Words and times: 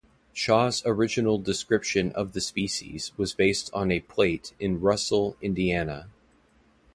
Shaw's 0.33 0.81
original 0.83 1.37
description 1.37 2.11
of 2.13 2.33
the 2.33 2.41
species 2.41 3.15
was 3.17 3.35
based 3.35 3.69
on 3.71 3.91
a 3.91 3.99
plate 3.99 4.51
in 4.59 4.81
Russell, 4.81 5.37
Ind. 5.43 6.05